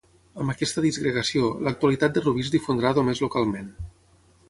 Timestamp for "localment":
3.29-3.73